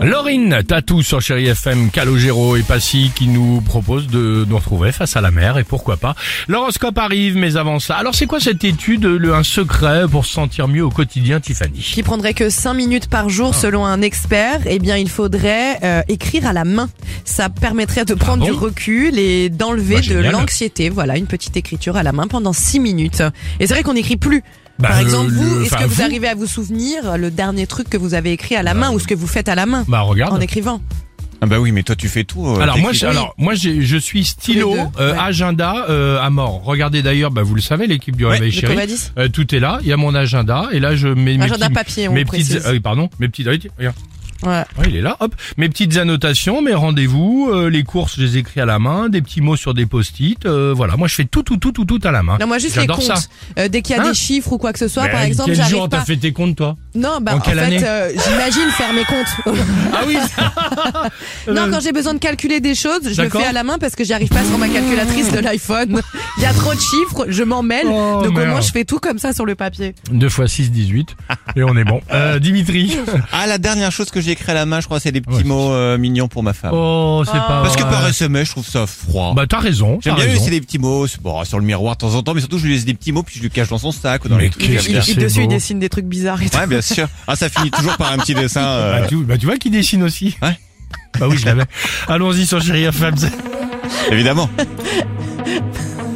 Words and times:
Laurine 0.00 0.62
Tatou 0.66 1.02
sur 1.02 1.20
Chéri 1.20 1.46
FM, 1.48 1.90
Calogero 1.90 2.56
et 2.56 2.62
Passy 2.62 3.10
qui 3.14 3.26
nous 3.26 3.60
propose 3.60 4.06
de 4.06 4.46
nous 4.48 4.56
retrouver 4.56 4.92
face 4.92 5.16
à 5.16 5.20
la 5.20 5.30
mer 5.32 5.58
et 5.58 5.64
pourquoi 5.64 5.96
pas. 5.96 6.14
L'horoscope 6.46 6.96
arrive, 6.98 7.36
mais 7.36 7.56
avant 7.56 7.80
ça. 7.80 7.96
Alors 7.96 8.14
c'est 8.14 8.26
quoi 8.26 8.38
cette 8.38 8.62
étude, 8.62 9.04
le, 9.04 9.34
un 9.34 9.42
secret 9.42 10.04
pour 10.08 10.24
se 10.24 10.32
sentir 10.32 10.68
mieux 10.68 10.84
au 10.84 10.90
quotidien, 10.90 11.40
Tiffany? 11.40 11.80
Qui 11.80 12.02
prendrait 12.04 12.34
que 12.34 12.48
5 12.48 12.74
minutes 12.74 13.08
par 13.08 13.28
jour 13.28 13.54
selon 13.54 13.84
un 13.84 14.00
expert, 14.00 14.60
eh 14.66 14.78
bien 14.78 14.96
il 14.96 15.10
faudrait 15.10 15.78
euh, 15.82 16.02
écrire 16.08 16.46
à 16.46 16.52
la 16.52 16.64
main. 16.64 16.88
Ça 17.24 17.48
permettrait 17.48 18.04
de 18.04 18.14
prendre 18.14 18.44
bon? 18.44 18.52
du 18.52 18.52
recul 18.52 19.18
et 19.18 19.48
d'enlever 19.50 19.96
Bah, 19.96 20.14
de 20.14 20.18
l'anxiété. 20.30 20.90
Voilà, 20.90 21.16
une 21.18 21.26
petite 21.26 21.56
écriture 21.56 21.96
à 21.96 22.04
la 22.04 22.12
main 22.12 22.28
pendant 22.28 22.52
6 22.52 22.78
minutes. 22.80 23.22
Et 23.58 23.66
c'est 23.66 23.74
vrai 23.74 23.82
qu'on 23.82 23.94
n'écrit 23.94 24.16
plus. 24.16 24.42
Bah, 24.78 24.88
par 24.88 24.98
le- 24.98 25.04
exemple, 25.04 25.30
vous, 25.32 25.62
est-ce 25.62 25.74
que 25.76 25.84
vous, 25.84 25.94
vous- 25.96 26.02
arrivez 26.02 26.28
à 26.28 26.34
vous 26.34 26.46
souvenir 26.46 27.16
le 27.18 27.30
dernier 27.30 27.66
truc 27.66 27.88
que 27.90 27.96
vous 27.96 28.14
avez 28.14 28.32
écrit 28.32 28.54
à 28.56 28.62
la 28.62 28.74
main 28.74 28.90
ou 28.92 28.98
ce 29.00 29.06
que 29.08 29.14
vous 29.14 29.26
faites 29.26 29.48
à 29.48 29.54
la 29.54 29.66
main 29.66 29.84
Bah 29.88 30.00
regarde. 30.02 30.32
en 30.32 30.40
écrivant 30.40 30.80
Ah 31.40 31.46
bah 31.46 31.58
oui, 31.60 31.72
mais 31.72 31.82
toi 31.82 31.94
tu 31.96 32.08
fais 32.08 32.24
tout. 32.24 32.46
euh, 32.46 32.60
Alors 32.60 32.78
moi, 32.78 32.92
alors 33.02 33.34
moi, 33.38 33.54
je 33.54 33.96
suis 33.98 34.24
stylo, 34.24 34.74
deux, 34.74 34.80
euh, 35.02 35.12
ouais. 35.12 35.18
agenda 35.20 35.86
euh, 35.88 36.20
à 36.20 36.30
mort. 36.30 36.62
Regardez 36.64 37.02
d'ailleurs, 37.02 37.30
bah 37.30 37.42
vous 37.42 37.54
le 37.54 37.60
savez, 37.60 37.86
l'équipe 37.86 38.16
du 38.16 38.24
Ouais, 38.24 38.32
Réveil 38.34 38.52
Chéri, 38.52 38.76
euh, 39.18 39.28
tout 39.28 39.52
est 39.54 39.60
là. 39.60 39.78
Il 39.82 39.88
y 39.88 39.92
a 39.92 39.96
mon 39.96 40.14
agenda 40.14 40.68
et 40.72 40.78
là 40.80 40.94
je 40.96 41.08
mets 41.08 41.36
mes 41.36 41.44
Agenda 41.44 41.66
petits- 41.66 41.74
papier, 41.74 42.08
on 42.08 42.12
mes 42.12 42.24
petites, 42.24 42.52
euh, 42.64 42.72
oui, 42.72 42.80
pardon, 42.80 43.08
mes 43.20 43.28
petites, 43.28 43.46
regarde. 43.48 43.94
Ouais. 44.44 44.64
Ouais, 44.78 44.86
il 44.88 44.96
est 44.96 45.00
là, 45.00 45.16
hop. 45.20 45.34
Mes 45.56 45.68
petites 45.68 45.96
annotations, 45.96 46.62
mes 46.62 46.74
rendez-vous, 46.74 47.50
euh, 47.52 47.68
les 47.68 47.82
courses, 47.82 48.16
je 48.16 48.22
les 48.22 48.36
écris 48.36 48.60
à 48.60 48.66
la 48.66 48.78
main, 48.78 49.08
des 49.08 49.20
petits 49.20 49.40
mots 49.40 49.56
sur 49.56 49.74
des 49.74 49.86
post-it, 49.86 50.46
euh, 50.46 50.72
voilà. 50.76 50.96
Moi, 50.96 51.08
je 51.08 51.14
fais 51.16 51.24
tout, 51.24 51.42
tout, 51.42 51.56
tout, 51.56 51.72
tout, 51.72 51.84
tout 51.84 52.00
à 52.04 52.12
la 52.12 52.22
main. 52.22 52.38
Non, 52.40 52.46
moi 52.46 52.58
juste 52.58 52.76
les 52.76 52.86
comptes. 52.86 53.02
ça. 53.02 53.14
Euh, 53.58 53.68
dès 53.68 53.82
qu'il 53.82 53.96
y 53.96 53.98
a 53.98 54.02
Hein 54.02 54.08
des 54.10 54.14
chiffres 54.14 54.52
ou 54.52 54.58
quoi 54.58 54.72
que 54.72 54.78
ce 54.78 54.86
soit, 54.88 55.04
Mais 55.04 55.10
par 55.12 55.22
exemple, 55.22 55.52
quel 55.54 55.64
jour 55.66 55.88
t'as 55.88 55.98
pas. 55.98 56.04
fait 56.04 56.16
tes 56.16 56.32
comptes, 56.32 56.56
toi? 56.56 56.76
Non, 56.98 57.18
bah 57.20 57.36
En 57.36 57.40
fait, 57.40 57.82
euh, 57.82 58.10
j'imagine 58.12 58.68
faire 58.70 58.92
mes 58.92 59.04
comptes. 59.04 59.56
Ah 59.92 60.02
oui. 60.06 60.16
Non, 61.52 61.68
quand 61.70 61.80
j'ai 61.80 61.92
besoin 61.92 62.14
de 62.14 62.18
calculer 62.18 62.60
des 62.60 62.74
choses, 62.74 63.00
je 63.12 63.22
le 63.22 63.30
fais 63.30 63.44
à 63.44 63.52
la 63.52 63.64
main 63.64 63.78
parce 63.78 63.94
que 63.94 64.04
j'y 64.04 64.12
arrive 64.12 64.28
pas 64.28 64.44
sur 64.44 64.58
ma 64.58 64.68
calculatrice 64.68 65.32
de 65.32 65.38
l'iPhone. 65.38 66.00
Il 66.38 66.42
y 66.42 66.46
a 66.46 66.52
trop 66.52 66.74
de 66.74 66.78
chiffres, 66.80 67.26
je 67.28 67.42
m'en 67.42 67.62
mêle. 67.62 67.86
Oh, 67.88 68.22
donc 68.24 68.36
au 68.38 68.44
moins 68.44 68.60
je 68.60 68.70
fais 68.70 68.84
tout 68.84 68.98
comme 68.98 69.18
ça 69.18 69.32
sur 69.32 69.46
le 69.46 69.54
papier. 69.54 69.94
2 70.10 70.28
fois 70.28 70.46
6, 70.46 70.70
18. 70.70 71.16
Et 71.56 71.62
on 71.62 71.76
est 71.76 71.84
bon. 71.84 72.00
Euh, 72.12 72.38
Dimitri. 72.38 72.96
Ah 73.32 73.46
la 73.46 73.58
dernière 73.58 73.90
chose 73.92 74.10
que 74.10 74.20
j'ai 74.20 74.32
écrit 74.32 74.50
à 74.52 74.54
la 74.54 74.66
main, 74.66 74.80
je 74.80 74.86
crois, 74.86 75.00
c'est 75.00 75.12
des 75.12 75.20
petits 75.20 75.38
Ouais. 75.38 75.44
mots 75.44 75.72
euh, 75.72 75.96
mignons 75.98 76.28
pour 76.28 76.42
ma 76.42 76.52
femme. 76.52 76.72
Oh, 76.74 77.22
c'est 77.24 77.32
pas 77.32 77.62
Parce 77.62 77.76
que 77.76 77.82
par 77.82 78.06
SMS, 78.08 78.48
je 78.48 78.52
trouve 78.52 78.66
ça 78.66 78.86
froid. 78.86 79.32
Bah, 79.34 79.46
t'as 79.48 79.60
raison. 79.60 79.98
J'aime 80.02 80.16
bien 80.16 80.24
lui 80.26 80.32
laisser 80.34 80.50
des 80.50 80.60
petits 80.60 80.78
mots 80.78 81.06
bon, 81.22 81.44
sur 81.44 81.58
le 81.58 81.64
miroir 81.64 81.94
de 81.96 82.00
temps 82.00 82.14
en 82.14 82.22
temps, 82.22 82.34
mais 82.34 82.40
surtout 82.40 82.58
je 82.58 82.66
lui 82.66 82.74
laisse 82.74 82.84
des 82.84 82.94
petits 82.94 83.12
mots 83.12 83.22
puis 83.22 83.36
je 83.36 83.42
lui 83.42 83.50
cache 83.50 83.68
dans 83.68 83.78
son 83.78 83.92
sac 83.92 84.24
ou 84.24 84.28
dans 84.28 84.36
Mais 84.36 84.44
les 84.44 84.50
trucs. 84.50 84.64
c'est 84.80 85.14
dessus, 85.14 85.42
il 85.42 85.48
dessine 85.48 85.78
des 85.78 85.88
trucs 85.88 86.06
bizarres 86.06 86.42
et 86.42 86.48
tout. 86.50 86.58
Ouais, 86.58 86.66
bien 86.66 86.80
sûr. 86.94 87.08
Ah, 87.26 87.36
ça 87.36 87.48
finit 87.48 87.70
toujours 87.70 87.96
par 87.96 88.12
un 88.12 88.18
petit 88.18 88.34
dessin. 88.34 88.62
euh, 88.62 89.00
Bah, 89.00 89.06
tu, 89.08 89.16
bah, 89.18 89.38
tu 89.38 89.46
vois 89.46 89.56
qui 89.56 89.70
dessine 89.70 90.02
aussi. 90.02 90.36
Ouais. 90.42 90.58
Bah 91.18 91.26
oui, 91.28 91.36
je 91.38 91.46
l'avais. 91.46 91.64
Allons-y 92.08 92.46
sur 92.46 92.60
Chéri 92.62 92.84
FM. 92.84 93.14
Évidemment. 94.10 94.48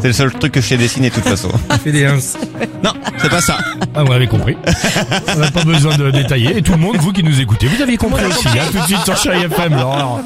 C'est 0.00 0.08
le 0.08 0.12
seul 0.12 0.32
truc 0.34 0.52
que 0.52 0.60
je 0.60 0.66
sais 0.66 0.76
dessiner 0.76 1.08
de 1.08 1.14
toute 1.14 1.24
façon. 1.24 1.50
Fais 1.82 1.90
des 1.92 2.04
uns. 2.04 2.18
Non, 2.82 2.92
c'est 3.16 3.30
pas 3.30 3.40
ça. 3.40 3.56
Ah, 3.94 4.04
vous 4.04 4.12
avez 4.12 4.26
compris. 4.26 4.54
On 5.34 5.38
n'a 5.38 5.50
pas 5.50 5.64
besoin 5.64 5.96
de 5.96 6.10
détailler. 6.10 6.58
Et 6.58 6.62
tout 6.62 6.72
le 6.72 6.78
monde, 6.78 6.96
vous 6.98 7.12
qui 7.12 7.22
nous 7.22 7.40
écoutez, 7.40 7.66
vous 7.66 7.80
avez 7.82 7.96
compris 7.96 8.24
aussi. 8.26 8.46
hein, 8.48 8.64
tout 8.70 8.78
de 8.78 8.84
suite 8.84 9.02
sur 9.04 9.16
Chéri 9.16 9.44
FM. 9.44 9.72
Alors, 9.72 10.20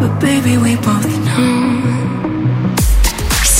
But 0.00 0.10
baby, 0.20 0.56
we 0.58 0.74
both 0.76 1.06
know. 1.36 1.63